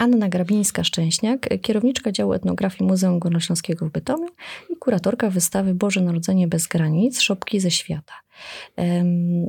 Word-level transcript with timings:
Anna 0.00 0.28
Grabińska-Szczęśniak, 0.28 1.60
kierowniczka 1.60 2.12
działu 2.12 2.32
etnografii 2.32 2.88
Muzeum 2.90 3.18
Górnośląskiego 3.18 3.86
w 3.86 3.92
Bytomiu 3.92 4.26
i 4.70 4.76
kuratorka 4.76 5.30
wystawy 5.30 5.74
Boże 5.74 6.00
Narodzenie 6.00 6.48
bez 6.48 6.66
granic, 6.66 7.20
szopki 7.20 7.60
ze 7.60 7.70
świata. 7.70 8.12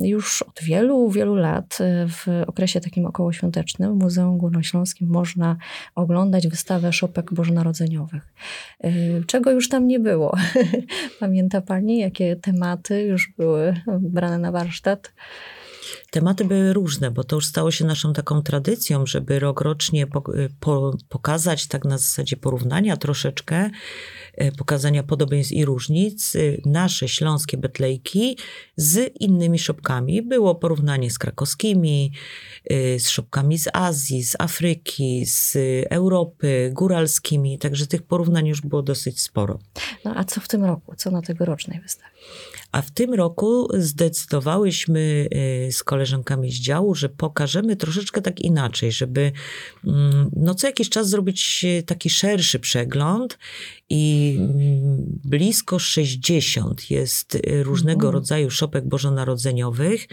Już 0.02 0.42
od 0.42 0.62
wielu, 0.62 1.10
wielu 1.10 1.34
lat 1.34 1.78
e, 1.80 2.06
w 2.08 2.26
okresie 2.46 2.80
takim 2.80 3.06
okołoświątecznym 3.06 3.98
w 3.98 4.02
Muzeum 4.02 4.38
Górnośląskim 4.38 5.08
można 5.08 5.56
oglądać 5.94 6.48
wystawę 6.48 6.92
szopek 6.92 7.34
bożonarodzeniowych. 7.34 8.34
E, 8.80 8.90
czego 9.26 9.50
już 9.50 9.68
tam 9.68 9.86
nie 9.86 10.00
było? 10.00 10.36
Pamięta 11.20 11.60
Pani, 11.60 11.98
jakie 11.98 12.36
tematy 12.36 13.02
już 13.02 13.32
były 13.38 13.74
brane 14.00 14.38
na 14.38 14.52
warsztat? 14.52 15.12
Tematy 16.12 16.44
były 16.44 16.72
różne, 16.72 17.10
bo 17.10 17.24
to 17.24 17.36
już 17.36 17.46
stało 17.46 17.70
się 17.70 17.84
naszą 17.84 18.12
taką 18.12 18.42
tradycją, 18.42 19.06
żeby 19.06 19.38
rokrocznie 19.38 20.06
po, 20.06 20.22
po, 20.60 20.96
pokazać 21.08 21.66
tak 21.66 21.84
na 21.84 21.98
zasadzie 21.98 22.36
porównania 22.36 22.96
troszeczkę, 22.96 23.70
e, 24.34 24.52
pokazania 24.52 25.02
podobieństw 25.02 25.52
i 25.52 25.64
różnic, 25.64 26.36
e, 26.36 26.38
nasze 26.66 27.08
śląskie 27.08 27.56
betlejki 27.56 28.38
z 28.76 29.16
innymi 29.20 29.58
szopkami. 29.58 30.22
Było 30.22 30.54
porównanie 30.54 31.10
z 31.10 31.18
krakowskimi, 31.18 32.12
z 32.98 33.08
szopkami 33.08 33.58
z 33.58 33.68
Azji, 33.72 34.24
z 34.24 34.36
Afryki, 34.38 35.26
z 35.26 35.56
Europy, 35.90 36.70
góralskimi, 36.72 37.58
także 37.58 37.86
tych 37.86 38.02
porównań 38.02 38.46
już 38.46 38.60
było 38.60 38.82
dosyć 38.82 39.20
sporo. 39.20 39.58
No 40.04 40.12
a 40.16 40.24
co 40.24 40.40
w 40.40 40.48
tym 40.48 40.64
roku? 40.64 40.94
Co 40.96 41.10
na 41.10 41.22
tegorocznej 41.22 41.80
wystawie? 41.80 42.11
A 42.72 42.82
w 42.82 42.90
tym 42.90 43.14
roku 43.14 43.68
zdecydowałyśmy 43.74 45.28
y, 45.68 45.72
z 45.72 45.84
koleżankami 45.84 46.52
z 46.52 46.60
działu, 46.60 46.94
że 46.94 47.08
pokażemy 47.08 47.76
troszeczkę 47.76 48.22
tak 48.22 48.40
inaczej, 48.40 48.92
żeby 48.92 49.32
mm, 49.84 50.30
no 50.36 50.54
co 50.54 50.66
jakiś 50.66 50.88
czas 50.88 51.08
zrobić 51.08 51.66
taki 51.86 52.10
szerszy 52.10 52.58
przegląd 52.58 53.38
i 53.88 54.36
mm, 54.38 55.20
blisko 55.24 55.78
60 55.78 56.90
jest 56.90 57.38
różnego 57.62 58.06
mhm. 58.06 58.14
rodzaju 58.14 58.50
szopek 58.50 58.88
bożonarodzeniowych 58.88 60.08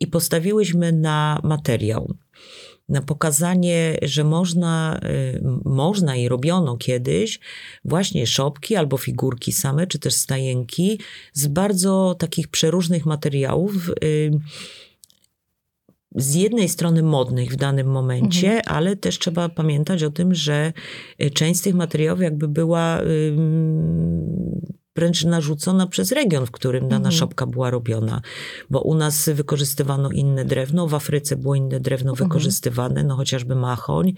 i 0.00 0.06
postawiłyśmy 0.06 0.92
na 0.92 1.40
materiał 1.44 2.14
na 2.88 3.02
pokazanie, 3.02 3.96
że 4.02 4.24
można, 4.24 5.00
y, 5.04 5.40
można 5.64 6.16
i 6.16 6.28
robiono 6.28 6.76
kiedyś 6.76 7.40
właśnie 7.84 8.26
szopki 8.26 8.76
albo 8.76 8.96
figurki 8.96 9.52
same, 9.52 9.86
czy 9.86 9.98
też 9.98 10.14
stajenki 10.14 11.00
z 11.32 11.46
bardzo 11.46 12.16
takich 12.18 12.48
przeróżnych 12.48 13.06
materiałów. 13.06 13.90
Y, 14.04 14.30
z 16.16 16.34
jednej 16.34 16.68
strony 16.68 17.02
modnych 17.02 17.52
w 17.52 17.56
danym 17.56 17.86
momencie, 17.86 18.46
mhm. 18.56 18.76
ale 18.76 18.96
też 18.96 19.18
trzeba 19.18 19.48
pamiętać 19.48 20.02
o 20.02 20.10
tym, 20.10 20.34
że 20.34 20.72
y, 21.22 21.30
część 21.30 21.60
z 21.60 21.62
tych 21.62 21.74
materiałów 21.74 22.20
jakby 22.20 22.48
była 22.48 23.00
wręcz 24.96 25.24
narzucona 25.24 25.86
przez 25.86 26.12
region, 26.12 26.46
w 26.46 26.50
którym 26.50 26.82
dana 26.82 26.96
mhm. 26.96 27.12
szopka 27.12 27.46
była 27.46 27.70
robiona. 27.70 28.20
Bo 28.70 28.80
u 28.80 28.94
nas 28.94 29.28
wykorzystywano 29.28 30.10
inne 30.10 30.44
drewno, 30.44 30.86
w 30.86 30.94
Afryce 30.94 31.36
było 31.36 31.54
inne 31.54 31.80
drewno 31.80 32.10
mhm. 32.10 32.28
wykorzystywane, 32.28 33.04
no 33.04 33.16
chociażby 33.16 33.54
machoń, 33.54 34.12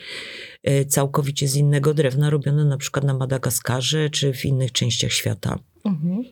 e, 0.63 0.85
całkowicie 0.85 1.49
z 1.49 1.57
innego 1.57 1.95
drewna 1.95 2.31
robione 2.31 2.65
na 2.65 2.77
przykład 2.77 3.05
na 3.05 3.15
Madagaskarze 3.15 4.11
czy 4.11 4.33
w 4.33 4.45
innych 4.45 4.73
częściach 4.73 5.13
świata. 5.13 5.59
Mhm. 5.85 6.25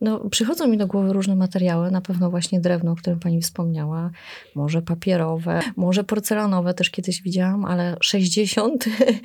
No, 0.00 0.28
przychodzą 0.30 0.68
mi 0.68 0.78
do 0.78 0.86
głowy 0.86 1.12
różne 1.12 1.36
materiały, 1.36 1.90
na 1.90 2.00
pewno 2.00 2.30
właśnie 2.30 2.60
drewno, 2.60 2.92
o 2.92 2.96
którym 2.96 3.20
pani 3.20 3.40
wspomniała, 3.40 4.10
może 4.54 4.82
papierowe, 4.82 5.60
może 5.76 6.04
porcelanowe 6.04 6.74
też 6.74 6.90
kiedyś 6.90 7.22
widziałam, 7.22 7.64
ale 7.64 7.96
60, 8.00 8.84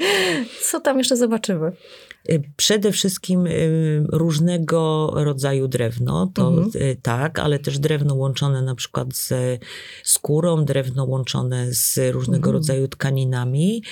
co 0.71 0.79
tam 0.79 0.97
jeszcze 0.97 1.17
zobaczymy? 1.17 1.71
Y, 2.29 2.41
przede 2.57 2.91
wszystkim 2.91 3.47
y, 3.47 4.05
różnego 4.11 5.11
rodzaju 5.15 5.67
drewno, 5.67 6.31
to 6.33 6.47
mhm. 6.47 6.83
Y, 6.83 6.97
tak, 7.01 7.39
ale 7.39 7.59
też 7.59 7.79
drewno 7.79 8.15
łączone 8.15 8.61
na 8.61 8.75
przykład 8.75 9.15
ze 9.15 9.57
skórą, 10.03 10.65
drewno 10.65 11.05
łączone 11.05 11.73
z 11.73 12.13
różnego 12.13 12.49
mhm. 12.49 12.53
rodzaju 12.53 12.87
tkaninami, 12.87 13.83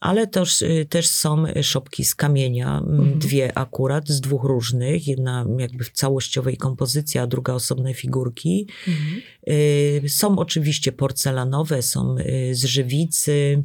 ale 0.00 0.26
też, 0.26 0.64
też 0.88 1.08
są 1.08 1.44
szopki 1.62 2.04
z 2.04 2.14
kamienia, 2.14 2.78
mhm. 2.78 3.18
dwie 3.18 3.58
akurat, 3.58 4.08
z 4.08 4.20
dwóch 4.20 4.44
różnych, 4.44 5.08
jedna 5.08 5.46
jakby 5.58 5.84
w 5.84 5.90
całościowej 5.90 6.56
kompozycji, 6.56 7.20
a 7.20 7.26
druga 7.26 7.52
osobne 7.52 7.94
figurki. 7.94 8.68
Mhm. 8.88 10.08
Są 10.08 10.38
oczywiście 10.38 10.92
porcelanowe, 10.92 11.82
są 11.82 12.16
z 12.52 12.64
żywicy, 12.64 13.62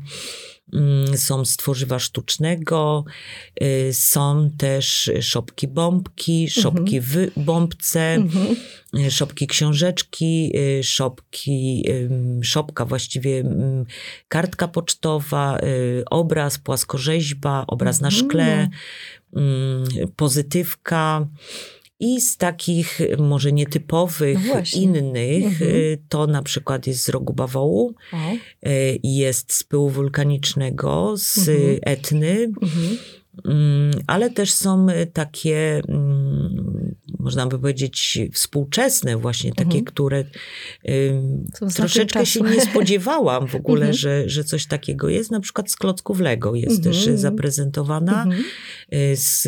są 1.16 1.46
z 1.46 1.58
tworzywa 1.58 2.00
sztucznego, 2.00 3.06
y, 3.64 3.94
są 3.94 4.50
też 4.58 5.12
szopki 5.22 5.68
bombki, 5.68 6.50
szopki 6.50 7.02
w 7.02 7.16
bombce, 7.38 8.14
mhm. 8.14 8.56
Y, 8.96 9.12
szopki 9.12 9.48
książeczki, 9.48 10.52
y, 10.80 10.84
szopki, 10.84 11.86
szopka 12.42 12.86
właściwie 12.86 13.40
mm, 13.40 13.86
kartka 14.28 14.68
pocztowa, 14.68 15.60
obraz, 16.10 16.58
płaskorzeźba, 16.58 17.64
obraz 17.68 18.02
na 18.02 18.12
szkle, 18.12 18.70
mm, 19.36 19.84
pozytywka. 20.16 21.28
I 22.00 22.22
z 22.22 22.38
takich 22.38 23.00
może 23.18 23.52
nietypowych, 23.52 24.40
no 24.48 24.82
innych, 24.82 25.46
mhm. 25.46 25.72
Y, 25.72 25.98
to 26.10 26.28
na 26.28 26.44
przykład 26.44 26.88
jest 26.88 27.04
z 27.04 27.10
rogu 27.10 27.34
bawołu, 27.34 27.96
y, 28.68 29.00
jest 29.04 29.54
z 29.54 29.64
pyłu 29.64 29.90
wulkanicznego, 29.90 31.14
z 31.18 31.38
mhm. 31.38 31.80
Etny, 31.82 32.52
mhm. 32.62 32.98
Mm, 33.46 33.92
ale 34.08 34.30
też 34.30 34.52
są 34.52 34.90
y, 34.90 35.08
takie, 35.08 35.82
mm, 35.88 36.57
można 37.28 37.48
by 37.48 37.60
powiedzieć, 37.60 38.20
współczesne, 38.34 39.18
właśnie 39.18 39.52
takie, 39.52 39.64
mhm. 39.64 39.86
które 39.86 40.24
troszeczkę 41.76 42.26
się 42.26 42.42
nie 42.42 42.62
spodziewałam 42.62 43.48
w 43.48 43.56
ogóle, 43.56 43.82
mhm. 43.82 43.94
że, 43.94 44.30
że 44.30 44.44
coś 44.44 44.68
takiego 44.68 45.10
jest. 45.10 45.32
Na 45.32 45.40
przykład 45.40 45.72
z 45.72 45.76
klocków 45.76 46.20
Lego 46.20 46.56
jest 46.56 46.78
mhm. 46.78 46.96
też 46.96 47.20
zaprezentowana. 47.20 48.24
Mhm. 48.24 48.44
Y, 48.94 49.16
z 49.16 49.48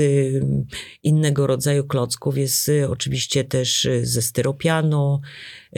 innego 1.04 1.48
rodzaju 1.48 1.84
klocków 1.84 2.38
jest 2.38 2.70
y, 2.70 2.90
oczywiście 2.90 3.44
też 3.44 3.88
ze 4.04 4.22
styropianu, 4.22 5.22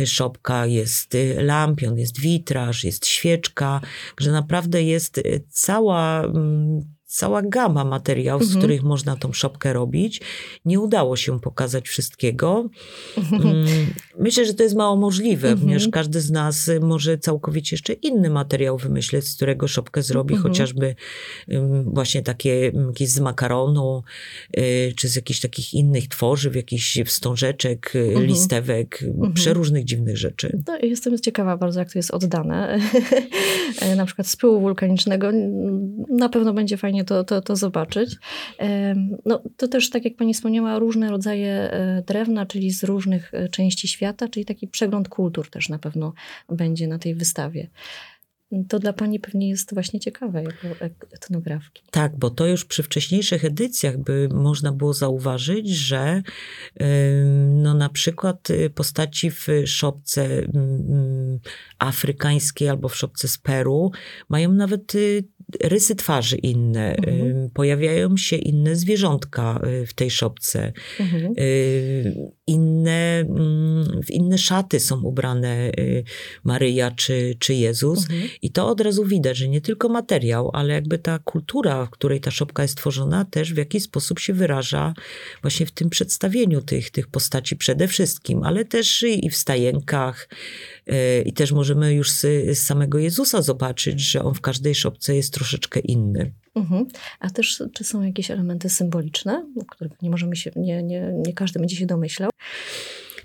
szopka, 0.05 0.65
jest 0.65 1.17
lampion, 1.37 1.97
jest 1.97 2.19
witraż, 2.19 2.83
jest 2.83 3.07
świeczka, 3.07 3.81
że 4.19 4.31
naprawdę 4.31 4.83
jest 4.83 5.21
cała 5.49 6.31
cała 7.11 7.41
gama 7.41 7.85
materiałów, 7.85 8.41
mhm. 8.41 8.59
z 8.59 8.63
których 8.63 8.83
można 8.83 9.15
tą 9.15 9.33
szopkę 9.33 9.73
robić. 9.73 10.21
Nie 10.65 10.79
udało 10.79 11.15
się 11.15 11.39
pokazać 11.39 11.87
wszystkiego. 11.87 12.69
Mhm. 13.17 13.65
Myślę, 14.19 14.45
że 14.45 14.53
to 14.53 14.63
jest 14.63 14.75
mało 14.75 14.95
możliwe, 14.95 15.47
mhm. 15.47 15.59
ponieważ 15.59 15.89
każdy 15.91 16.21
z 16.21 16.31
nas 16.31 16.71
może 16.81 17.17
całkowicie 17.17 17.73
jeszcze 17.73 17.93
inny 17.93 18.29
materiał 18.29 18.77
wymyśleć, 18.77 19.27
z 19.27 19.35
którego 19.35 19.67
szopkę 19.67 20.01
zrobi, 20.01 20.33
mhm. 20.35 20.53
chociażby 20.53 20.95
właśnie 21.83 22.21
takie 22.21 22.71
jakieś 22.87 23.09
z 23.09 23.19
makaronu, 23.19 24.03
y, 24.57 24.93
czy 24.95 25.07
z 25.07 25.15
jakichś 25.15 25.39
takich 25.39 25.73
innych 25.73 26.07
tworzyw, 26.07 26.55
jakichś 26.55 26.99
wstążeczek, 27.05 27.95
y, 27.95 27.99
mhm. 27.99 28.25
listewek, 28.25 29.03
mhm. 29.03 29.33
przeróżnych 29.33 29.85
dziwnych 29.85 30.17
rzeczy. 30.17 30.59
No, 30.67 30.77
jestem 30.81 31.19
ciekawa 31.19 31.57
bardzo, 31.57 31.79
jak 31.79 31.93
to 31.93 31.99
jest 31.99 32.11
oddane. 32.11 32.79
Na 33.97 34.05
przykład 34.05 34.27
z 34.27 34.35
pyłu 34.35 34.59
wulkanicznego 34.59 35.31
na 36.09 36.29
pewno 36.29 36.53
będzie 36.53 36.77
fajnie 36.77 37.00
fajnie 37.01 37.05
to, 37.05 37.23
to, 37.23 37.41
to 37.41 37.55
zobaczyć. 37.55 38.15
No, 39.25 39.43
to 39.57 39.67
też, 39.67 39.89
tak 39.89 40.05
jak 40.05 40.15
pani 40.15 40.33
wspomniała, 40.33 40.79
różne 40.79 41.09
rodzaje 41.09 41.51
e, 41.51 42.03
drewna, 42.07 42.45
czyli 42.45 42.71
z 42.71 42.83
różnych 42.83 43.33
e, 43.33 43.49
części 43.49 43.87
świata, 43.87 44.27
czyli 44.27 44.45
taki 44.45 44.67
przegląd 44.67 45.09
kultur 45.09 45.49
też 45.49 45.69
na 45.69 45.79
pewno 45.79 46.13
będzie 46.49 46.87
na 46.87 46.99
tej 46.99 47.15
wystawie. 47.15 47.69
To 48.69 48.79
dla 48.79 48.93
Pani 48.93 49.19
pewnie 49.19 49.49
jest 49.49 49.73
właśnie 49.73 49.99
ciekawe 49.99 50.43
jako 50.43 50.85
etnografki. 51.11 51.83
Tak, 51.91 52.17
bo 52.17 52.29
to 52.29 52.47
już 52.47 52.65
przy 52.65 52.83
wcześniejszych 52.83 53.45
edycjach 53.45 53.97
by 53.97 54.29
można 54.33 54.71
było 54.71 54.93
zauważyć, 54.93 55.69
że 55.69 56.21
no 57.47 57.73
na 57.73 57.89
przykład 57.89 58.49
y, 58.49 58.69
postaci 58.69 59.31
w 59.31 59.47
szopce 59.65 60.27
afrykańskiej 61.79 62.69
albo 62.69 62.89
w 62.89 62.95
szopce 62.95 63.27
z 63.27 63.37
Peru 63.37 63.91
mają 64.29 64.51
nawet 64.51 64.95
y, 64.95 65.23
rysy 65.63 65.95
twarzy 65.95 66.37
inne, 66.37 66.95
mhm. 66.95 67.49
pojawiają 67.49 68.17
się 68.17 68.35
inne 68.35 68.75
zwierzątka 68.75 69.61
y, 69.83 69.85
w 69.85 69.93
tej 69.93 70.11
szopce, 70.11 70.73
mhm. 70.99 71.33
inne, 72.47 73.19
mm, 73.19 74.01
w 74.03 74.11
inne 74.11 74.37
szaty 74.37 74.79
są 74.79 75.01
ubrane 75.01 75.71
Maryja 76.43 76.91
czy, 76.91 77.35
czy 77.39 77.53
Jezus 77.53 77.99
mhm. 77.99 78.29
i 78.41 78.51
to 78.51 78.67
od 78.67 78.81
razu 78.81 79.05
widać, 79.05 79.37
że 79.37 79.47
nie 79.47 79.61
tylko 79.61 79.89
materiał, 79.89 80.51
ale 80.53 80.73
jakby 80.73 80.97
ta 80.97 81.19
kultura, 81.19 81.85
w 81.85 81.89
której 81.89 82.21
ta 82.21 82.31
szopka 82.31 82.61
jest 82.61 82.77
tworzona 82.77 83.25
też 83.25 83.53
w 83.53 83.57
jakiś 83.57 83.83
sposób 83.83 84.19
się 84.19 84.33
wyraża 84.33 84.93
właśnie 85.41 85.65
w 85.65 85.71
tym 85.71 85.89
przedstawieniu 85.89 86.61
tych, 86.61 86.91
tych 86.91 87.07
postaci 87.07 87.55
przede 87.55 87.87
wszystkim, 87.87 88.43
ale 88.43 88.65
też 88.65 89.03
i 89.03 89.29
w 89.29 89.35
stajenkach, 89.35 90.29
I 91.25 91.33
też 91.33 91.51
możemy 91.51 91.93
już 91.93 92.11
z, 92.11 92.59
samego 92.59 92.99
Jezusa 92.99 93.41
zobaczyć, 93.41 93.99
że 94.01 94.23
on 94.23 94.33
w 94.33 94.41
każdej 94.41 94.75
szopce 94.75 95.15
jest 95.15 95.33
troszeczkę 95.33 95.79
inny. 95.79 96.31
Mhm. 96.55 96.87
A 97.19 97.29
też 97.29 97.63
czy 97.73 97.83
są 97.83 98.01
jakieś 98.01 98.31
elementy 98.31 98.69
symboliczne, 98.69 99.45
których 99.69 100.01
nie 100.01 100.09
możemy 100.09 100.35
się, 100.35 100.51
nie, 100.55 100.83
nie, 100.83 101.13
nie 101.27 101.33
każdy 101.33 101.59
będzie 101.59 101.75
się 101.75 101.85
domyślał? 101.85 102.29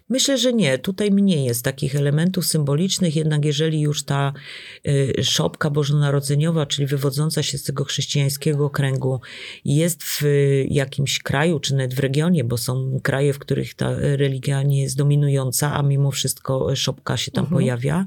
Myślę, 0.08 0.38
że 0.38 0.52
nie. 0.52 0.78
Tutaj 0.78 1.10
mniej 1.10 1.44
jest 1.44 1.64
takich 1.64 1.96
elementów 1.96 2.46
symbolicznych, 2.46 3.16
jednak 3.16 3.44
jeżeli 3.44 3.80
już 3.80 4.04
ta 4.04 4.32
y, 4.88 5.14
szopka 5.22 5.70
bożonarodzeniowa, 5.70 6.66
czyli 6.66 6.86
wywodząca 6.86 7.42
się 7.42 7.58
z 7.58 7.62
tego 7.62 7.84
chrześcijańskiego 7.84 8.70
kręgu, 8.70 9.20
jest 9.64 10.02
w 10.04 10.22
jakimś 10.68 11.18
kraju, 11.18 11.60
czy 11.60 11.74
nawet 11.74 11.94
w 11.94 11.98
regionie, 11.98 12.44
bo 12.44 12.58
są 12.58 13.00
kraje, 13.02 13.32
w 13.32 13.38
których 13.38 13.74
ta 13.74 13.94
religia 13.98 14.62
nie 14.62 14.82
jest 14.82 14.96
dominująca, 14.96 15.74
a 15.74 15.82
mimo 15.82 16.10
wszystko 16.10 16.76
szopka 16.76 17.16
się 17.16 17.30
tam 17.30 17.44
mhm. 17.44 17.56
pojawia, 17.56 18.06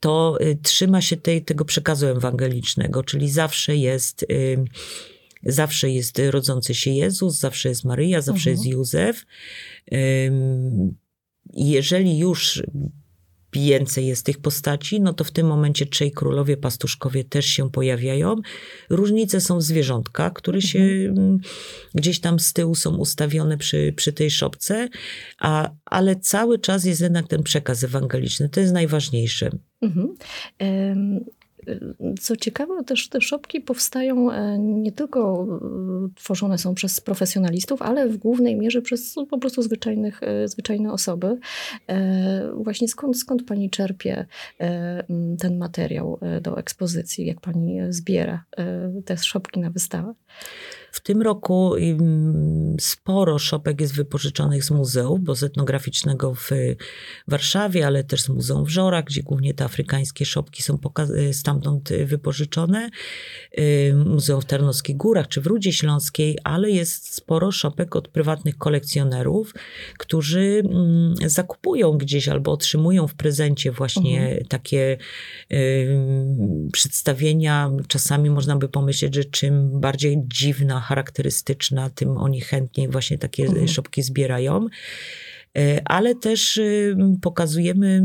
to 0.00 0.38
y, 0.40 0.58
trzyma 0.62 1.00
się 1.00 1.16
tej, 1.16 1.44
tego 1.44 1.64
przekazu 1.64 2.06
ewangelicznego, 2.06 3.02
czyli 3.02 3.30
zawsze 3.30 3.76
jest. 3.76 4.22
Y, 4.22 4.64
zawsze 5.46 5.90
jest 5.90 6.20
rodzący 6.30 6.74
się 6.74 6.90
Jezus, 6.90 7.38
zawsze 7.38 7.68
jest 7.68 7.84
Maryja, 7.84 8.20
zawsze 8.20 8.50
mhm. 8.50 8.56
jest 8.56 8.66
Józef 8.66 9.26
jeżeli 11.52 12.18
już 12.18 12.62
więcej 13.54 14.06
jest 14.06 14.26
tych 14.26 14.38
postaci, 14.38 15.00
no 15.00 15.12
to 15.12 15.24
w 15.24 15.30
tym 15.30 15.46
momencie 15.46 15.86
trzej 15.86 16.12
królowie 16.12 16.56
pastuszkowie 16.56 17.24
też 17.24 17.46
się 17.46 17.70
pojawiają. 17.70 18.36
Różnice 18.90 19.40
są 19.40 19.58
w 19.58 19.62
zwierzątkach, 19.62 20.32
które 20.32 20.62
się 20.62 20.78
mhm. 20.78 21.18
Mm, 21.18 21.38
gdzieś 21.94 22.20
tam 22.20 22.38
z 22.40 22.52
tyłu 22.52 22.74
są 22.74 22.96
ustawione 22.96 23.58
przy, 23.58 23.92
przy 23.96 24.12
tej 24.12 24.30
szopce, 24.30 24.88
a, 25.38 25.70
ale 25.84 26.16
cały 26.16 26.58
czas 26.58 26.84
jest 26.84 27.00
jednak 27.00 27.28
ten 27.28 27.42
przekaz 27.42 27.84
ewangeliczny. 27.84 28.48
To 28.48 28.60
jest 28.60 28.72
najważniejsze. 28.72 29.50
Mhm. 29.82 30.14
Co 32.20 32.36
ciekawe, 32.36 32.84
też 32.84 33.08
te 33.08 33.20
szopki 33.20 33.60
powstają 33.60 34.30
e, 34.30 34.58
nie 34.58 34.92
tylko 34.92 35.46
e, 35.46 36.14
tworzone 36.14 36.58
są 36.58 36.74
przez 36.74 37.00
profesjonalistów, 37.00 37.82
ale 37.82 38.08
w 38.08 38.16
głównej 38.16 38.56
mierze 38.56 38.82
przez 38.82 39.14
po 39.30 39.38
prostu 39.38 39.62
zwyczajnych, 39.62 40.22
e, 40.22 40.48
zwyczajne 40.48 40.92
osoby. 40.92 41.38
Właśnie 42.54 42.88
skąd, 42.88 43.18
skąd 43.18 43.42
pani 43.42 43.70
czerpie 43.70 44.26
ten 45.38 45.58
materiał 45.58 46.18
do 46.42 46.58
ekspozycji, 46.58 47.26
jak 47.26 47.40
pani 47.40 47.80
zbiera 47.88 48.44
te 49.04 49.16
szopki 49.16 49.60
na 49.60 49.70
wystawę? 49.70 50.14
W 50.94 51.00
tym 51.00 51.22
roku 51.22 51.74
sporo 52.80 53.38
szopek 53.38 53.80
jest 53.80 53.94
wypożyczonych 53.94 54.64
z 54.64 54.70
muzeów, 54.70 55.20
bo 55.20 55.34
z 55.34 55.42
etnograficznego 55.42 56.34
w 56.34 56.50
Warszawie, 57.28 57.86
ale 57.86 58.04
też 58.04 58.22
z 58.22 58.28
Muzeum 58.28 58.64
w 58.64 58.68
Żorach, 58.68 59.04
gdzie 59.04 59.22
głównie 59.22 59.54
te 59.54 59.64
afrykańskie 59.64 60.24
szopki 60.24 60.62
są 60.62 60.78
stamtąd 61.32 61.88
wypożyczone. 62.04 62.90
Muzeum 64.06 64.40
w 64.40 64.44
Tarnowskich 64.44 64.96
Górach 64.96 65.28
czy 65.28 65.40
w 65.40 65.46
Rudzie 65.46 65.72
Śląskiej, 65.72 66.38
ale 66.44 66.70
jest 66.70 67.14
sporo 67.14 67.50
szopek 67.50 67.96
od 67.96 68.08
prywatnych 68.08 68.58
kolekcjonerów, 68.58 69.54
którzy 69.98 70.62
zakupują 71.26 71.92
gdzieś 71.92 72.28
albo 72.28 72.52
otrzymują 72.52 73.06
w 73.06 73.14
prezencie 73.14 73.72
właśnie 73.72 74.22
mhm. 74.22 74.46
takie 74.46 74.98
przedstawienia. 76.72 77.70
Czasami 77.88 78.30
można 78.30 78.56
by 78.56 78.68
pomyśleć, 78.68 79.14
że 79.14 79.24
czym 79.24 79.80
bardziej 79.80 80.22
dziwna, 80.26 80.83
charakterystyczna, 80.84 81.90
tym 81.90 82.16
oni 82.16 82.40
chętniej 82.40 82.88
właśnie 82.88 83.18
takie 83.18 83.44
mhm. 83.44 83.68
szopki 83.68 84.02
zbierają. 84.02 84.66
E, 85.58 85.82
ale 85.84 86.14
też 86.14 86.56
y, 86.56 86.96
pokazujemy 87.22 88.02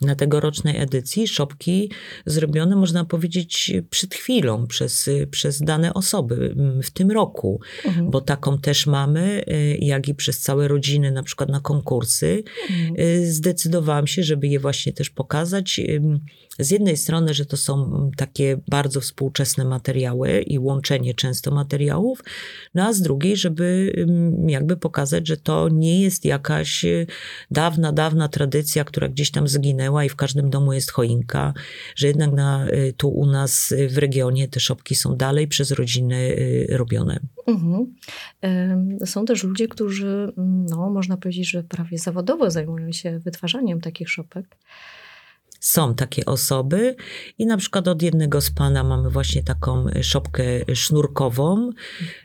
na 0.00 0.14
tegorocznej 0.14 0.76
edycji 0.80 1.28
szopki 1.28 1.90
zrobione, 2.26 2.76
można 2.76 3.04
powiedzieć, 3.04 3.72
przed 3.90 4.14
chwilą 4.14 4.66
przez, 4.66 5.10
przez 5.30 5.62
dane 5.62 5.94
osoby 5.94 6.54
w 6.82 6.90
tym 6.90 7.10
roku, 7.10 7.60
mhm. 7.84 8.10
bo 8.10 8.20
taką 8.20 8.58
też 8.58 8.86
mamy, 8.86 9.44
y, 9.48 9.78
jak 9.80 10.08
i 10.08 10.14
przez 10.14 10.40
całe 10.40 10.68
rodziny, 10.68 11.12
na 11.12 11.22
przykład 11.22 11.48
na 11.48 11.60
konkursy. 11.60 12.42
Mhm. 12.70 12.94
Y, 13.00 13.32
zdecydowałam 13.32 14.06
się, 14.06 14.22
żeby 14.22 14.48
je 14.48 14.60
właśnie 14.60 14.92
też 14.92 15.10
pokazać 15.10 15.80
z 16.58 16.70
jednej 16.70 16.96
strony, 16.96 17.34
że 17.34 17.46
to 17.46 17.56
są 17.56 18.10
takie 18.16 18.60
bardzo 18.68 19.00
współczesne 19.00 19.64
materiały 19.64 20.40
i 20.40 20.58
łączenie 20.58 21.14
często 21.14 21.50
materiałów, 21.50 22.24
no 22.74 22.86
a 22.86 22.92
z 22.92 23.02
drugiej, 23.02 23.36
żeby 23.36 23.92
jakby 24.46 24.76
pokazać, 24.76 25.28
że 25.28 25.36
to 25.36 25.68
nie 25.68 26.00
jest 26.00 26.24
jakaś 26.24 26.84
y, 26.84 27.06
dawna, 27.50 27.92
dawna 27.92 28.28
tradycja, 28.28 28.84
która 28.84 29.08
gdzieś 29.08 29.30
tam 29.30 29.48
zginęła 29.48 30.04
i 30.04 30.08
w 30.08 30.16
każdym 30.16 30.50
domu 30.50 30.72
jest 30.72 30.90
choinka, 30.90 31.54
że 31.96 32.06
jednak 32.06 32.32
na, 32.32 32.68
y, 32.68 32.94
tu 32.96 33.08
u 33.08 33.26
nas 33.26 33.72
y, 33.72 33.88
w 33.88 33.98
regionie 33.98 34.48
te 34.48 34.60
szopki 34.60 34.94
są 34.94 35.16
dalej 35.16 35.48
przez 35.48 35.70
rodziny 35.70 36.36
robione. 36.68 37.20
Mhm. 37.46 37.94
Są 39.04 39.24
też 39.24 39.44
ludzie, 39.44 39.68
którzy, 39.68 40.32
no, 40.70 40.90
można 40.90 41.16
powiedzieć, 41.16 41.50
że 41.50 41.62
prawie 41.62 41.98
zawodowo 41.98 42.50
zajmują 42.50 42.92
się 42.92 43.18
wytwarzaniem 43.18 43.80
takich 43.80 44.10
szopek. 44.10 44.56
Są 45.60 45.94
takie 45.94 46.24
osoby 46.24 46.96
i 47.38 47.46
na 47.46 47.56
przykład 47.56 47.88
od 47.88 48.02
jednego 48.02 48.40
z 48.40 48.50
pana 48.50 48.84
mamy 48.84 49.10
właśnie 49.10 49.42
taką 49.42 49.86
szopkę 50.02 50.44
sznurkową, 50.74 51.70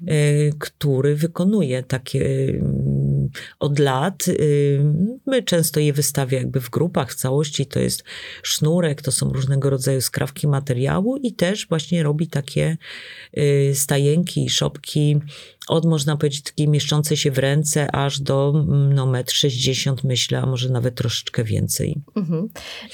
mhm. 0.02 0.52
który 0.60 1.16
wykonuje 1.16 1.84
takie 1.84 2.48
mm, 2.50 3.30
od 3.60 3.80
lat. 3.80 4.28
Y, 4.28 4.84
my 5.26 5.44
często 5.44 5.80
je 5.80 5.94
wystawiamy 5.94 6.44
jakby 6.44 6.62
w 6.62 6.70
grupach, 6.70 7.12
w 7.12 7.16
całości. 7.16 7.66
To 7.66 7.80
jest 7.80 8.04
sznurek, 8.44 9.02
to 9.02 9.12
są 9.12 9.34
różnego 9.34 9.70
rodzaju 9.70 10.02
skrawki 10.02 10.48
materiału 10.48 11.18
i 11.18 11.34
też 11.34 11.68
właśnie 11.68 12.04
robi 12.04 12.28
takie 12.28 12.78
y, 13.38 13.72
stajenki, 13.76 14.50
szopki 14.50 15.20
od, 15.68 15.86
można 15.86 16.18
powiedzieć, 16.18 16.42
takiej 16.44 16.68
mieszczącej 16.68 17.18
się 17.18 17.32
w 17.32 17.38
ręce, 17.38 17.96
aż 17.96 18.20
do 18.20 18.54
mm, 18.56 18.94
no, 18.94 19.06
metr 19.06 19.34
60 19.34 20.04
myślę, 20.04 20.40
a 20.40 20.46
może 20.46 20.70
nawet 20.70 20.96
troszeczkę 20.96 21.44
więcej. 21.44 22.02
Mhm. 22.16 22.50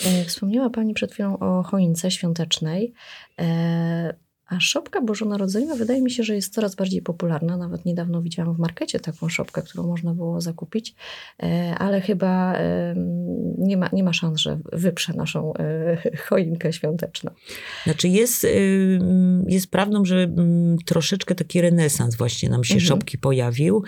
E, 0.06 0.26
wspomniała 0.26 0.70
Pani 0.70 0.94
przed 0.94 1.14
chwilą 1.14 1.40
o 1.40 1.64
choince 1.64 2.12
świątecznej. 2.12 2.94
E, 3.40 4.14
a 4.50 4.60
szopka 4.60 5.02
bożonarodzeniowa 5.02 5.76
wydaje 5.76 6.02
mi 6.02 6.12
się, 6.12 6.24
że 6.24 6.36
jest 6.36 6.54
coraz 6.54 6.76
bardziej 6.76 7.02
popularna. 7.02 7.58
Nawet 7.58 7.86
niedawno 7.86 8.22
widziałam 8.22 8.56
w 8.56 8.60
markecie 8.60 9.00
taką 9.00 9.30
szopkę, 9.30 9.62
którą 9.62 9.88
można 9.88 10.14
było 10.14 10.42
zakupić, 10.42 10.96
e, 11.44 11.76
ale 11.78 12.02
chyba 12.02 12.56
nie 13.58 13.78
ma, 13.78 13.90
nie 13.94 14.04
ma 14.04 14.14
szans, 14.14 14.40
że 14.40 14.60
wyprze 14.72 15.14
naszą 15.14 15.54
e, 15.54 16.18
choinkę 16.18 16.74
świąteczną. 16.74 17.32
Znaczy 17.84 18.08
jest, 18.08 18.48
jest 19.48 19.72
prawdą, 19.72 20.06
że 20.06 20.28
troszeczkę 20.86 21.36
taki 21.36 21.62
renesans 21.62 22.16
właśnie 22.16 22.50
nam 22.50 22.64
się 22.64 22.74
mhm. 22.74 22.88
szopki 22.88 23.18
pojawił, 23.18 23.84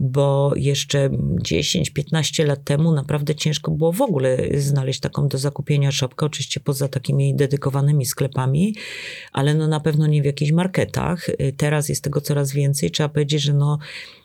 bo 0.00 0.52
jeszcze 0.56 1.10
10-15 1.10 2.46
lat 2.46 2.64
temu 2.64 2.92
naprawdę 2.92 3.34
ciężko 3.34 3.70
było 3.70 3.92
w 3.92 4.02
ogóle 4.02 4.38
znaleźć 4.56 5.00
taką 5.00 5.28
do 5.28 5.38
zakupienia 5.38 5.92
szopkę, 5.92 6.26
oczywiście 6.26 6.60
poza 6.60 6.88
takimi 6.88 7.36
dedykowanymi 7.36 8.06
sklepami, 8.06 8.74
ale 9.32 9.54
no 9.54 9.68
na 9.68 9.80
pewno 9.80 10.03
pewno 10.04 10.14
nie 10.14 10.22
w 10.22 10.24
jakichś 10.24 10.52
marketach. 10.52 11.28
Y, 11.28 11.54
teraz 11.56 11.88
jest 11.88 12.04
tego 12.04 12.20
coraz 12.20 12.52
więcej. 12.52 12.90
Trzeba 12.90 13.08
powiedzieć, 13.08 13.42
że 13.42 13.54
no, 13.54 13.78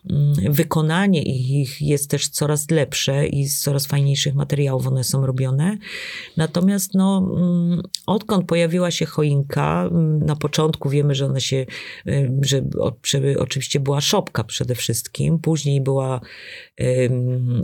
mm, 0.09 0.53
wykonanie 0.53 1.23
ich 1.23 1.81
jest 1.81 2.09
też 2.09 2.29
coraz 2.29 2.71
lepsze 2.71 3.27
i 3.27 3.47
z 3.47 3.61
coraz 3.61 3.85
fajniejszych 3.85 4.35
materiałów 4.35 4.87
one 4.87 5.03
są 5.03 5.25
robione. 5.25 5.77
Natomiast 6.37 6.93
no, 6.93 7.17
mm, 7.17 7.81
odkąd 8.05 8.45
pojawiła 8.45 8.91
się 8.91 9.05
choinka, 9.05 9.87
mm, 9.91 10.25
na 10.25 10.35
początku 10.35 10.89
wiemy, 10.89 11.15
że 11.15 11.25
ona 11.25 11.39
się, 11.39 11.65
y, 12.07 12.31
że 12.41 12.61
oczywiście 13.37 13.79
była 13.79 14.01
szopka 14.01 14.43
przede 14.43 14.75
wszystkim, 14.75 15.39
później 15.39 15.81
była 15.81 16.21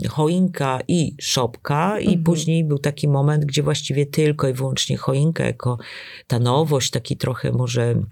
choinka 0.08 0.80
i 0.88 1.14
szopka 1.20 2.00
i 2.00 2.06
mhm. 2.06 2.22
później 2.22 2.64
był 2.64 2.78
taki 2.78 3.08
moment, 3.08 3.44
gdzie 3.44 3.62
właściwie 3.62 4.06
tylko 4.06 4.48
i 4.48 4.52
wyłącznie 4.52 4.96
choinka 4.96 5.44
jako 5.44 5.78
ta 6.26 6.38
nowość, 6.38 6.90
taki 6.90 7.16
trochę 7.16 7.52
może 7.52 8.02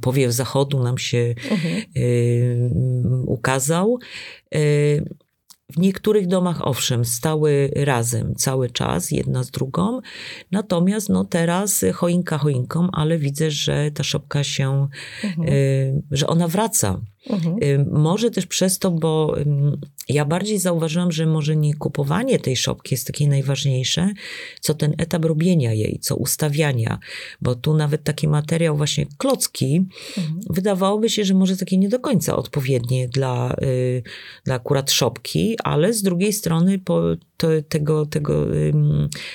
powiew 0.00 0.32
zachodu 0.32 0.82
nam 0.82 0.98
się 0.98 1.34
mhm. 1.50 1.82
y, 1.96 2.70
ukazał. 3.26 3.98
Y, 4.54 5.04
w 5.72 5.78
niektórych 5.78 6.26
domach, 6.26 6.66
owszem, 6.66 7.04
stały 7.04 7.70
razem 7.76 8.34
cały 8.34 8.70
czas, 8.70 9.10
jedna 9.10 9.44
z 9.44 9.50
drugą. 9.50 10.00
Natomiast 10.50 11.08
no, 11.08 11.24
teraz 11.24 11.84
choinka 11.94 12.38
choinką, 12.38 12.88
ale 12.92 13.18
widzę, 13.18 13.50
że 13.50 13.90
ta 13.90 14.02
szopka 14.02 14.44
się, 14.44 14.88
mhm. 15.24 15.48
y, 15.48 16.02
że 16.10 16.26
ona 16.26 16.48
wraca. 16.48 17.00
Mhm. 17.30 17.86
Może 17.90 18.30
też 18.30 18.46
przez 18.46 18.78
to, 18.78 18.90
bo 18.90 19.36
ja 20.08 20.24
bardziej 20.24 20.58
zauważyłam, 20.58 21.12
że 21.12 21.26
może 21.26 21.56
nie 21.56 21.74
kupowanie 21.74 22.38
tej 22.38 22.56
szopki 22.56 22.94
jest 22.94 23.06
takie 23.06 23.28
najważniejsze, 23.28 24.12
co 24.60 24.74
ten 24.74 24.94
etap 24.98 25.24
robienia 25.24 25.72
jej, 25.72 25.98
co 26.00 26.16
ustawiania, 26.16 26.98
bo 27.40 27.54
tu 27.54 27.74
nawet 27.74 28.04
taki 28.04 28.28
materiał 28.28 28.76
właśnie 28.76 29.06
klocki, 29.18 29.84
mhm. 30.18 30.40
wydawałoby 30.50 31.10
się, 31.10 31.24
że 31.24 31.34
może 31.34 31.56
takie 31.56 31.78
nie 31.78 31.88
do 31.88 32.00
końca 32.00 32.36
odpowiednie 32.36 33.08
dla, 33.08 33.56
y, 33.62 34.02
dla 34.44 34.54
akurat 34.54 34.90
szopki, 34.90 35.56
ale 35.64 35.92
z 35.92 36.02
drugiej 36.02 36.32
strony 36.32 36.78
po, 36.78 37.02
to, 37.36 37.48
tego, 37.68 38.06
tego, 38.06 38.46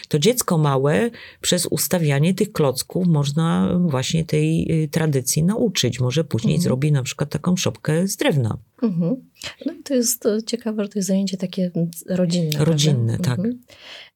to 0.07 0.19
dziecko 0.19 0.57
małe 0.57 1.09
przez 1.41 1.65
ustawianie 1.65 2.33
tych 2.33 2.51
klocków 2.51 3.07
można 3.07 3.79
właśnie 3.79 4.25
tej 4.25 4.67
y, 4.83 4.87
tradycji 4.87 5.43
nauczyć. 5.43 5.99
Może 5.99 6.23
później 6.23 6.55
mhm. 6.55 6.63
zrobi 6.63 6.91
na 6.91 7.03
przykład 7.03 7.29
taką 7.29 7.55
szopkę 7.55 7.76
z 8.05 8.15
drewna. 8.15 8.57
Mhm. 8.83 9.15
No 9.65 9.73
i 9.73 9.83
to 9.83 9.93
jest 9.93 10.23
ciekawe, 10.45 10.83
że 10.83 10.89
to 10.89 10.99
jest 10.99 11.07
zajęcie 11.07 11.37
takie 11.37 11.71
rodzinne. 12.05 12.65
Rodzinne, 12.65 13.17
prawda? 13.17 13.29
tak. 13.29 13.39
Mhm. 13.39 13.59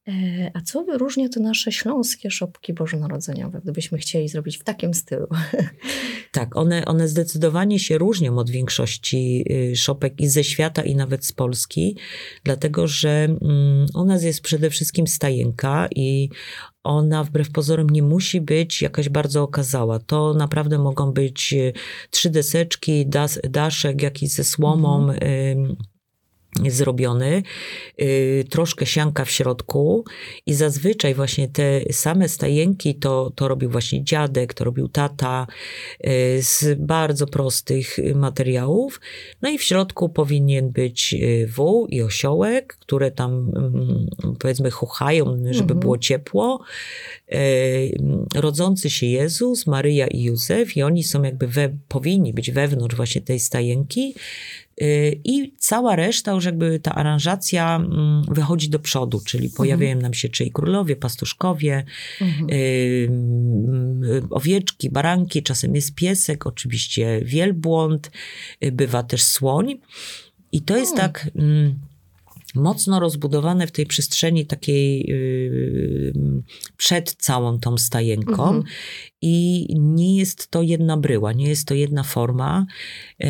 E, 0.07 0.51
a 0.53 0.61
co 0.61 0.83
wyróżnia 0.83 1.29
te 1.29 1.39
nasze 1.39 1.71
śląskie 1.71 2.31
szopki 2.31 2.73
bożonarodzeniowe, 2.73 3.61
gdybyśmy 3.63 3.97
chcieli 3.97 4.27
zrobić 4.27 4.57
w 4.57 4.63
takim 4.63 4.93
stylu? 4.93 5.27
Tak, 6.31 6.55
one, 6.55 6.85
one 6.85 7.07
zdecydowanie 7.07 7.79
się 7.79 7.97
różnią 7.97 8.37
od 8.37 8.49
większości 8.49 9.45
y, 9.51 9.75
szopek 9.75 10.21
i 10.21 10.27
ze 10.27 10.43
świata, 10.43 10.83
i 10.83 10.95
nawet 10.95 11.25
z 11.25 11.33
Polski, 11.33 11.97
dlatego 12.43 12.87
że 12.87 13.09
mm, 13.09 13.85
u 13.95 14.05
nas 14.05 14.23
jest 14.23 14.41
przede 14.41 14.69
wszystkim 14.69 15.07
stajenka 15.07 15.87
i 15.95 16.29
ona 16.83 17.23
wbrew 17.23 17.51
pozorom 17.51 17.89
nie 17.89 18.03
musi 18.03 18.41
być 18.41 18.81
jakaś 18.81 19.09
bardzo 19.09 19.43
okazała. 19.43 19.99
To 19.99 20.33
naprawdę 20.33 20.77
mogą 20.79 21.11
być 21.11 21.53
y, 21.53 21.73
trzy 22.09 22.29
deseczki, 22.29 23.07
das, 23.07 23.39
daszek 23.49 24.01
jakiś 24.01 24.29
ze 24.29 24.43
słomą, 24.43 25.09
mhm 25.09 25.75
zrobiony, 26.67 27.43
yy, 27.97 28.43
troszkę 28.49 28.85
sianka 28.85 29.25
w 29.25 29.31
środku 29.31 30.05
i 30.45 30.53
zazwyczaj 30.53 31.13
właśnie 31.13 31.47
te 31.47 31.81
same 31.91 32.29
stajenki 32.29 32.95
to, 32.95 33.31
to 33.35 33.47
robił 33.47 33.69
właśnie 33.69 34.03
dziadek, 34.03 34.53
to 34.53 34.63
robił 34.63 34.87
tata 34.87 35.47
yy, 36.03 36.11
z 36.41 36.79
bardzo 36.79 37.27
prostych 37.27 37.97
materiałów. 38.15 39.01
No 39.41 39.49
i 39.49 39.57
w 39.57 39.63
środku 39.63 40.09
powinien 40.09 40.69
być 40.69 41.13
y, 41.13 41.47
wół 41.47 41.87
i 41.87 42.01
osiołek, 42.01 42.77
które 42.79 43.11
tam 43.11 43.51
yy, 44.23 44.33
powiedzmy 44.39 44.71
chuchają, 44.71 45.25
żeby 45.51 45.61
mhm. 45.61 45.79
było 45.79 45.97
ciepło. 45.97 46.63
Y, 47.33 47.97
rodzący 48.35 48.89
się 48.89 49.05
Jezus, 49.05 49.67
Maryja 49.67 50.07
i 50.07 50.23
Józef 50.23 50.77
i 50.77 50.83
oni 50.83 51.03
są 51.03 51.23
jakby 51.23 51.47
we, 51.47 51.69
powinni 51.87 52.33
być 52.33 52.51
wewnątrz 52.51 52.95
właśnie 52.95 53.21
tej 53.21 53.39
stajenki. 53.39 54.15
Y, 54.81 55.21
I 55.23 55.53
cała 55.57 55.95
reszta, 55.95 56.31
już 56.31 56.45
jakby 56.45 56.79
ta 56.79 56.95
aranżacja 56.95 57.75
mm, 57.75 58.23
wychodzi 58.27 58.69
do 58.69 58.79
przodu, 58.79 59.21
czyli 59.25 59.45
mhm. 59.45 59.57
pojawiają 59.57 59.95
nam 59.95 60.13
się 60.13 60.29
czyli 60.29 60.51
królowie, 60.51 60.95
pastuszkowie, 60.95 61.83
mhm. 62.21 62.49
Y, 62.49 63.07
mm, 63.09 64.27
owieczki, 64.29 64.89
baranki, 64.89 65.43
czasem 65.43 65.75
jest 65.75 65.95
piesek, 65.95 66.47
oczywiście 66.47 67.21
wielbłąd, 67.25 68.11
y, 68.63 68.71
bywa 68.71 69.03
też 69.03 69.23
słoń. 69.23 69.77
I 70.51 70.61
to 70.61 70.77
jest 70.77 70.95
hmm. 70.95 71.13
tak 71.13 71.29
mm, 71.35 71.79
mocno 72.55 72.99
rozbudowane 72.99 73.67
w 73.67 73.71
tej 73.71 73.85
przestrzeni 73.85 74.45
takiej 74.45 75.05
yy, 75.07 76.13
przed 76.77 77.15
całą 77.15 77.59
tą 77.59 77.77
stajenką. 77.77 78.43
Mhm. 78.43 78.63
I 79.21 79.67
nie 79.79 80.17
jest 80.17 80.47
to 80.47 80.61
jedna 80.61 80.97
bryła, 80.97 81.33
nie 81.33 81.49
jest 81.49 81.67
to 81.67 81.73
jedna 81.73 82.03
forma. 82.03 82.65
Yy, 83.19 83.27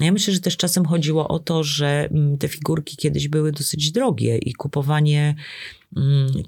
ja 0.00 0.12
myślę, 0.12 0.34
że 0.34 0.40
też 0.40 0.56
czasem 0.56 0.84
chodziło 0.84 1.28
o 1.28 1.38
to, 1.38 1.64
że 1.64 2.08
mm, 2.10 2.38
te 2.38 2.48
figurki 2.48 2.96
kiedyś 2.96 3.28
były 3.28 3.52
dosyć 3.52 3.92
drogie 3.92 4.38
i 4.38 4.52
kupowanie 4.52 5.34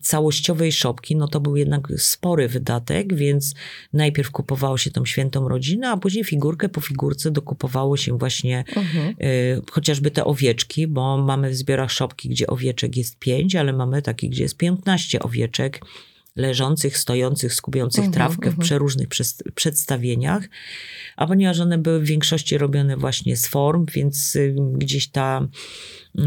całościowej 0.01 0.73
szopki, 0.73 1.17
no 1.17 1.29
to 1.29 1.41
był 1.41 1.57
jednak 1.57 1.89
spory 1.97 2.49
wydatek, 2.49 3.15
więc 3.15 3.55
najpierw 3.93 4.31
kupowało 4.31 4.79
się 4.79 4.91
tą 4.91 5.05
świętą 5.05 5.49
rodzinę, 5.49 5.91
a 5.91 5.97
później 5.97 6.25
figurkę 6.25 6.69
po 6.69 6.81
figurce 6.81 7.31
dokupowało 7.31 7.97
się 7.97 8.19
właśnie 8.19 8.65
mhm. 8.77 9.15
y, 9.21 9.63
chociażby 9.71 10.11
te 10.11 10.25
owieczki, 10.25 10.87
bo 10.87 11.19
mamy 11.19 11.51
w 11.51 11.55
zbiorach 11.55 11.91
szopki, 11.91 12.29
gdzie 12.29 12.47
owieczek 12.47 12.97
jest 12.97 13.19
pięć, 13.19 13.57
ale 13.57 13.73
mamy 13.73 14.03
taki, 14.03 14.29
gdzie 14.31 14.43
jest 14.43 14.57
piętnaście 14.57 15.21
owieczek 15.21 15.81
leżących, 16.37 16.99
stojących, 16.99 17.55
skubiących 17.55 18.05
mhm, 18.05 18.13
trawkę 18.13 18.51
w 18.51 18.53
mhm. 18.53 18.63
przeróżnych 18.63 19.09
przedstawieniach, 19.55 20.45
a 21.17 21.27
ponieważ 21.27 21.61
one 21.61 21.79
były 21.79 22.01
w 22.01 22.05
większości 22.05 22.59
robione 22.59 22.97
właśnie 22.97 23.37
z 23.37 23.47
form, 23.47 23.87
więc 23.95 24.37
y, 24.37 24.55
gdzieś 24.75 25.09
ta 25.09 25.49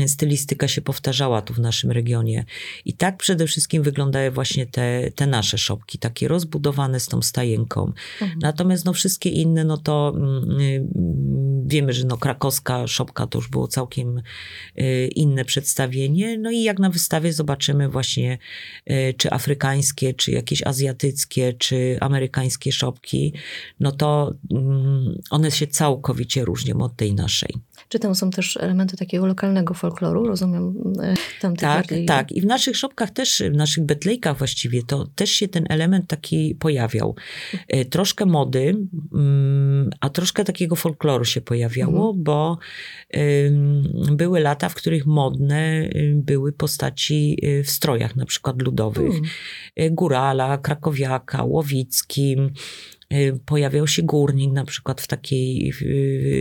stylistyka 0.08 0.68
się 0.68 0.82
powtarzała 0.82 1.42
tu 1.42 1.54
w 1.54 1.60
naszym 1.60 1.92
regionie. 1.92 2.46
I 2.86 2.94
tak 2.94 3.18
przede 3.18 3.48
wszystkim 3.48 3.84
wyglądają 3.84 4.32
właśnie 4.32 4.66
te, 4.66 5.12
te 5.16 5.28
nasze 5.28 5.58
szopki, 5.58 6.00
takie 6.00 6.28
rozbudowane 6.28 7.00
z 7.00 7.08
tą 7.08 7.22
stajenką. 7.22 7.94
Mhm. 8.22 8.40
Natomiast 8.42 8.86
no 8.86 8.94
wszystkie 8.94 9.30
inne, 9.30 9.64
no 9.64 9.78
to 9.78 10.14
mm, 10.16 10.60
y, 10.62 10.88
wiemy, 11.68 11.94
że 11.94 12.06
no 12.06 12.18
krakowska 12.18 12.88
szopka 12.88 13.28
to 13.28 13.38
już 13.38 13.48
było 13.48 13.68
całkiem 13.68 14.22
y, 14.80 15.10
inne 15.16 15.46
przedstawienie. 15.46 16.38
No 16.38 16.52
i 16.52 16.64
jak 16.64 16.80
na 16.80 16.90
wystawie 16.90 17.34
zobaczymy 17.34 17.90
właśnie 17.90 18.38
y, 18.92 19.14
czy 19.18 19.32
afrykańskie, 19.32 20.14
czy 20.14 20.32
jakieś 20.32 20.64
azjatyckie, 20.64 21.54
czy 21.54 21.98
amerykańskie 22.02 22.72
szopki, 22.72 23.34
no 23.80 23.92
to 23.92 24.34
mm, 24.52 25.22
one 25.30 25.52
się 25.52 25.68
całkowicie 25.68 26.46
różnią 26.46 26.78
od 26.82 26.96
tej 26.96 27.14
naszej. 27.14 27.50
Czy 27.90 28.00
tam 28.00 28.16
są 28.16 28.32
też 28.32 28.58
elementy 28.58 28.98
takiego 28.98 29.26
lokalnego 29.26 29.74
folkloru, 29.74 30.28
rozumiem? 30.28 30.74
E, 31.04 31.14
tam 31.42 31.56
tak, 31.56 31.86
tak. 32.08 32.32
I 32.32 32.42
w 32.42 32.46
naszych 32.46 32.78
szopkach 32.78 33.12
też, 33.12 33.44
w 33.52 33.56
naszych 33.56 33.86
betlejkach 33.86 34.38
właściwie, 34.38 34.84
to 34.84 35.08
też 35.16 35.30
się 35.32 35.48
ten 35.48 35.66
element 35.70 36.08
taki 36.08 36.56
pojawiał. 36.56 37.16
E, 37.68 37.86
troszkę 37.86 38.26
mody, 38.26 38.76
mm, 39.14 39.90
a 40.00 40.10
troszkę 40.10 40.44
takiego 40.44 40.76
folkloru 40.76 41.26
się 41.26 41.42
pojawiało, 41.42 42.10
mhm. 42.10 42.24
bo 42.24 42.58
były 44.12 44.40
lata, 44.40 44.70
w 44.70 44.76
których 44.76 45.06
modne 45.06 45.84
y, 45.84 46.14
były 46.16 46.52
postaci 46.54 47.38
y, 47.44 47.64
w 47.64 47.70
strojach, 47.70 48.16
na 48.16 48.26
przykład 48.26 48.62
ludowych. 48.62 49.16
Mhm. 49.16 49.96
Górala, 49.96 50.58
krakowiaka, 50.58 51.44
łowickim, 51.44 52.52
pojawiał 53.46 53.88
się 53.88 54.04
górnik 54.04 54.52
na 54.52 54.66
przykład 54.66 55.02
w 55.02 55.08
takiej, 55.08 55.74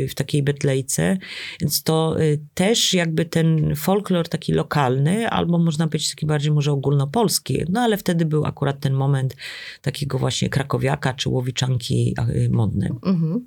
w, 0.08 0.14
takiej 0.14 0.42
betlejce, 0.42 1.18
więc 1.60 1.82
to 1.82 2.20
y, 2.20 2.40
też 2.54 2.94
jakby 2.94 3.24
ten 3.24 3.76
folklor 3.76 4.28
taki 4.28 4.52
lokalny, 4.52 5.28
albo 5.30 5.58
można 5.58 5.86
powiedzieć 5.86 6.10
taki 6.10 6.26
bardziej 6.26 6.52
może 6.52 6.72
ogólnopolski, 6.72 7.62
no 7.68 7.80
ale 7.80 7.96
wtedy 7.96 8.24
był 8.24 8.44
akurat 8.44 8.80
ten 8.80 8.92
moment 8.92 9.36
takiego 9.82 10.18
właśnie 10.18 10.48
krakowiaka 10.48 11.14
czy 11.14 11.28
łowiczanki 11.28 12.14
y, 12.28 12.48
modny. 12.50 12.90
Mhm. 13.02 13.46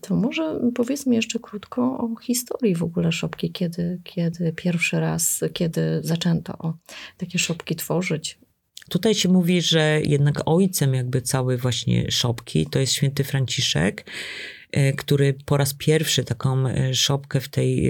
To 0.00 0.16
może 0.16 0.60
powiedzmy 0.74 1.14
jeszcze 1.14 1.38
krótko 1.38 1.82
o 1.82 2.16
historii 2.22 2.74
w 2.74 2.82
ogóle 2.82 3.12
szopki, 3.12 3.52
kiedy, 3.52 4.00
kiedy 4.04 4.52
pierwszy 4.52 5.00
raz, 5.00 5.44
kiedy 5.52 6.00
zaczęto 6.02 6.74
takie 7.18 7.38
szopki 7.38 7.76
tworzyć. 7.76 8.38
Tutaj 8.90 9.14
się 9.14 9.28
mówi, 9.28 9.62
że 9.62 10.00
jednak 10.04 10.42
ojcem 10.46 10.94
jakby 10.94 11.22
całej 11.22 11.56
właśnie 11.56 12.10
szopki 12.10 12.66
to 12.66 12.78
jest 12.78 12.92
święty 12.92 13.24
Franciszek, 13.24 14.04
który 14.96 15.34
po 15.44 15.56
raz 15.56 15.74
pierwszy 15.74 16.24
taką 16.24 16.68
e, 16.68 16.94
szopkę 16.94 17.40
w 17.40 17.48
tej 17.48 17.86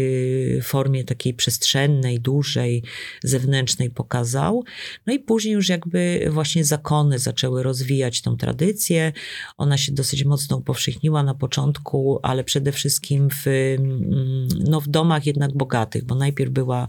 e, 0.59 0.63
formie 0.63 1.05
takiej 1.05 1.35
przestrzennej, 1.35 2.21
dużej, 2.21 2.83
zewnętrznej 3.23 3.91
pokazał. 3.91 4.65
No 5.07 5.13
i 5.13 5.19
później 5.19 5.55
już 5.55 5.69
jakby 5.69 6.29
właśnie 6.31 6.65
zakony 6.65 7.19
zaczęły 7.19 7.63
rozwijać 7.63 8.23
tą 8.23 8.37
tradycję. 8.37 9.13
Ona 9.59 9.79
się 9.79 9.93
dosyć 9.93 10.25
mocno 10.25 10.57
upowszechniła 10.57 11.23
na 11.23 11.35
początku, 11.35 12.21
ale 12.23 12.45
przede 12.45 12.73
wszystkim 12.73 13.29
w, 13.31 13.47
mm, 13.47 14.49
no 14.69 14.81
w 14.81 14.89
domach 14.89 15.27
jednak 15.27 15.53
bogatych, 15.53 16.05
bo 16.05 16.15
najpierw 16.15 16.51
była 16.51 16.89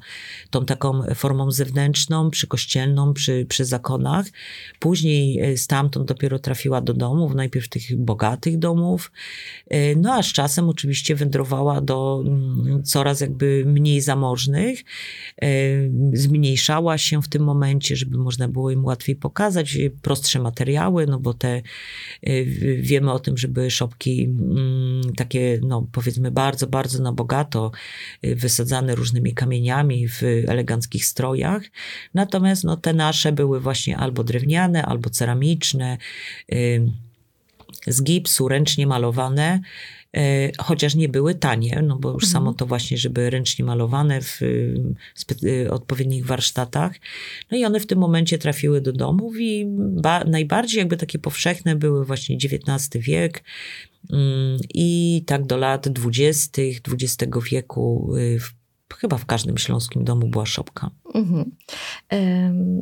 tą 0.49 0.65
taką 0.65 1.01
formą 1.15 1.51
zewnętrzną, 1.51 2.29
przykościelną, 2.29 3.13
przy, 3.13 3.45
przy 3.49 3.65
zakonach. 3.65 4.25
Później 4.79 5.57
stamtąd 5.57 6.07
dopiero 6.07 6.39
trafiła 6.39 6.81
do 6.81 6.93
domów, 6.93 7.35
najpierw 7.35 7.69
tych 7.69 7.95
bogatych 7.95 8.59
domów, 8.59 9.11
no 9.97 10.13
a 10.13 10.23
z 10.23 10.33
czasem 10.33 10.69
oczywiście 10.69 11.15
wędrowała 11.15 11.81
do 11.81 12.23
mm, 12.25 12.83
coraz 12.83 13.21
jakby 13.21 13.63
mniej 13.65 14.01
zamożnych. 14.01 14.83
E, 15.41 15.47
zmniejszała 16.13 16.97
się 16.97 17.21
w 17.21 17.27
tym 17.27 17.43
momencie, 17.43 17.95
żeby 17.95 18.17
można 18.17 18.47
było 18.47 18.71
im 18.71 18.85
łatwiej 18.85 19.15
pokazać 19.15 19.77
prostsze 20.01 20.39
materiały, 20.39 21.07
no 21.07 21.19
bo 21.19 21.33
te 21.33 21.61
e, 22.23 22.43
wiemy 22.77 23.11
o 23.11 23.19
tym, 23.19 23.37
że 23.37 23.47
były 23.47 23.71
szopki 23.71 24.23
mm, 24.23 25.13
takie, 25.15 25.59
no 25.63 25.87
powiedzmy 25.91 26.31
bardzo, 26.31 26.67
bardzo 26.67 27.03
na 27.03 27.11
bogato 27.11 27.71
e, 28.21 28.35
wysadzane 28.35 28.95
różnymi 28.95 29.33
kamieniami 29.33 30.07
w 30.07 30.23
eleganckich 30.47 31.05
strojach. 31.05 31.63
Natomiast 32.13 32.63
no 32.63 32.77
te 32.77 32.93
nasze 32.93 33.31
były 33.31 33.59
właśnie 33.59 33.97
albo 33.97 34.23
drewniane, 34.23 34.85
albo 34.85 35.09
ceramiczne 35.09 35.97
z 37.87 38.03
gipsu, 38.03 38.47
ręcznie 38.47 38.87
malowane, 38.87 39.59
e, 40.17 40.51
chociaż 40.57 40.95
nie 40.95 41.09
były 41.09 41.35
tanie, 41.35 41.83
no 41.87 41.95
bo 41.99 42.09
już 42.11 42.23
Mhm. 42.23 42.31
samo 42.31 42.53
to 42.53 42.65
właśnie, 42.65 42.97
żeby 42.97 43.29
ręcznie 43.29 43.65
malowane 43.65 44.21
w 44.21 44.39
spe- 45.15 45.43
y, 45.65 45.71
odpowiednich 45.71 46.25
warsztatach. 46.25 46.95
No 47.51 47.57
i 47.57 47.65
one 47.65 47.79
w 47.79 47.85
tym 47.87 47.99
momencie 47.99 48.37
trafiły 48.37 48.81
do 48.81 48.93
domów 48.93 49.33
i 49.39 49.65
ba- 49.79 50.23
najbardziej 50.23 50.79
jakby 50.79 50.97
takie 50.97 51.19
powszechne 51.19 51.75
były 51.75 52.05
właśnie 52.05 52.35
XIX 52.35 52.89
wiek 53.05 53.43
mm, 54.13 54.59
i 54.73 55.23
tak 55.25 55.45
do 55.45 55.57
lat 55.57 55.89
dwudziestych 55.89 56.77
XX 56.91 57.33
wieku 57.51 58.15
y, 58.17 58.39
w, 58.39 58.53
chyba 58.95 59.17
w 59.17 59.25
każdym 59.25 59.57
śląskim 59.57 60.03
domu 60.03 60.27
była 60.27 60.45
szopka. 60.45 60.89
Mhm. 61.13 61.51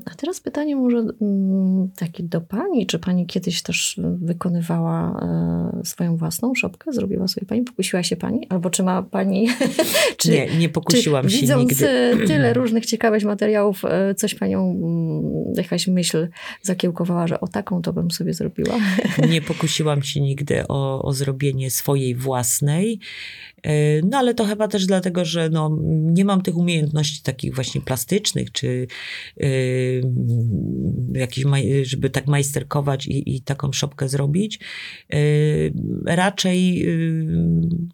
A 0.05 0.15
teraz 0.15 0.39
pytanie 0.39 0.75
może 0.75 0.97
mm, 0.97 1.89
takie 1.95 2.23
do 2.23 2.41
pani. 2.41 2.87
Czy 2.87 2.99
pani 2.99 3.25
kiedyś 3.25 3.61
też 3.61 3.99
wykonywała 4.21 5.19
e, 5.21 5.85
swoją 5.85 6.17
własną 6.17 6.55
szopkę? 6.55 6.93
Zrobiła 6.93 7.27
sobie 7.27 7.47
pani? 7.47 7.61
Pokusiła 7.61 8.03
się 8.03 8.15
pani? 8.15 8.47
Albo 8.49 8.69
czy 8.69 8.83
ma 8.83 9.03
pani... 9.03 9.47
czy, 10.17 10.31
nie, 10.31 10.57
nie 10.57 10.69
pokusiłam 10.69 11.25
czy 11.25 11.31
się 11.31 11.41
widząc 11.41 11.69
nigdy. 11.69 11.89
e, 11.89 12.17
tyle 12.27 12.53
różnych 12.53 12.85
ciekawych 12.85 13.23
materiałów, 13.23 13.85
e, 13.85 14.15
coś 14.15 14.35
panią, 14.35 14.71
mm, 14.71 15.53
jakaś 15.57 15.87
myśl 15.87 16.27
zakiełkowała, 16.61 17.27
że 17.27 17.39
o 17.39 17.47
taką 17.47 17.81
to 17.81 17.93
bym 17.93 18.11
sobie 18.11 18.33
zrobiła? 18.33 18.75
Nie 19.29 19.41
pokusiłam 19.41 20.03
się 20.03 20.21
nigdy 20.21 20.67
o, 20.67 21.01
o 21.01 21.13
zrobienie 21.13 21.71
swojej 21.71 22.15
własnej. 22.15 22.99
E, 23.65 24.01
No 24.01 24.17
ale 24.17 24.33
to 24.33 24.45
chyba 24.45 24.67
też 24.67 24.85
dlatego, 24.85 25.25
że 25.25 25.49
no, 25.49 25.77
nie 25.91 26.25
mam 26.25 26.41
tych 26.41 26.57
umiejętności 26.57 27.23
takich 27.23 27.55
właśnie 27.55 27.81
plastycznych, 27.81 28.51
czy 28.51 28.87
y, 29.43 30.01
jakiś, 31.13 31.45
żeby 31.83 32.09
tak 32.09 32.27
majsterkować 32.27 33.07
i, 33.07 33.35
i 33.35 33.41
taką 33.41 33.71
szopkę 33.71 34.09
zrobić. 34.09 34.59
Y, 35.13 35.73
raczej 36.05 36.87
y, 36.87 37.25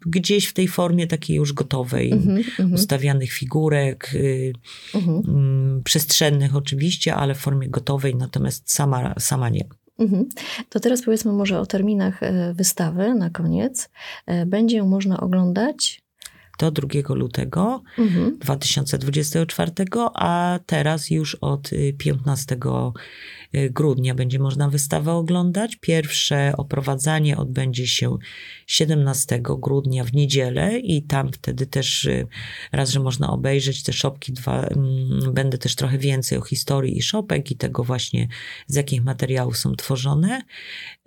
gdzieś 0.06 0.46
w 0.46 0.52
tej 0.52 0.68
formie 0.68 1.06
takiej 1.06 1.36
już 1.36 1.52
gotowej, 1.52 2.12
Mhm, 2.12 2.36
mhm, 2.36 2.72
ustawianych 2.72 3.32
figurek, 3.32 4.10
y, 4.14 4.52
mhm, 4.94 5.22
mm, 5.28 5.82
przestrzennych 5.82 6.56
oczywiście, 6.56 7.14
ale 7.14 7.34
w 7.34 7.38
formie 7.38 7.68
gotowej, 7.68 8.14
natomiast 8.14 8.72
sama, 8.72 9.14
sama 9.18 9.48
nie. 9.48 9.64
Mhm. 10.02 10.28
To 10.68 10.80
teraz 10.80 11.02
powiedzmy 11.02 11.32
może 11.32 11.60
o 11.60 11.66
terminach 11.66 12.22
e, 12.22 12.54
wystawy 12.54 13.14
na 13.14 13.30
koniec. 13.30 13.90
E, 14.26 14.46
Będzie 14.46 14.76
ją 14.76 14.86
można 14.86 15.20
oglądać. 15.20 16.02
Do 16.58 16.70
2 16.70 16.88
lutego 17.14 17.82
Mhm. 17.98 18.38
2024, 18.38 19.72
a 20.14 20.58
teraz 20.66 21.10
już 21.10 21.34
od 21.34 21.72
y, 21.72 21.94
15 21.98 22.54
y, 22.54 22.58
grudnia 23.70 24.14
będzie 24.14 24.38
można 24.38 24.68
wystawę 24.68 25.12
oglądać. 25.12 25.76
Pierwsze 25.76 26.52
oprowadzanie 26.56 27.36
odbędzie 27.36 27.86
się 27.86 28.18
17 28.66 29.40
grudnia 29.42 30.04
w 30.04 30.12
niedzielę 30.12 30.78
i 30.78 31.02
tam 31.02 31.32
wtedy 31.32 31.66
też 31.66 32.04
y, 32.04 32.26
raz, 32.72 32.90
że 32.90 33.00
można 33.00 33.30
obejrzeć 33.30 33.82
te 33.82 33.92
szopki, 33.92 34.32
dwa, 34.32 34.62
mm, 34.66 35.34
będę 35.34 35.58
też 35.58 35.74
trochę 35.74 35.98
więcej 35.98 36.38
o 36.38 36.42
historii 36.42 36.98
i 36.98 37.02
szopek 37.02 37.50
i 37.50 37.56
tego 37.56 37.84
właśnie 37.84 38.28
z 38.66 38.74
jakich 38.74 39.04
materiałów 39.04 39.56
są 39.58 39.74
tworzone. 39.76 40.42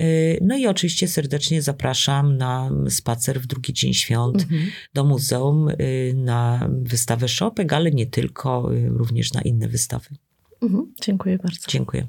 Y, 0.01 0.37
No 0.41 0.57
i 0.57 0.67
oczywiście 0.67 1.07
serdecznie 1.07 1.61
zapraszam 1.61 2.37
na 2.37 2.69
spacer 2.89 3.41
w 3.41 3.47
drugi 3.47 3.73
dzień 3.73 3.93
świąnt 3.93 4.41
Mhm. 4.41 4.71
do 4.93 5.03
muzeum 5.03 5.69
y, 5.69 6.13
na 6.15 6.69
wystawę 6.81 7.27
szopek, 7.27 7.73
ale 7.73 7.91
nie 7.91 8.05
tylko, 8.07 8.73
y, 8.73 8.89
również 8.89 9.33
na 9.33 9.41
inne 9.41 9.67
wystawy. 9.67 10.09
Mhm. 10.61 10.93
Dziękuję 11.01 11.37
bardzo. 11.37 11.67
Dziękuję. 11.67 12.07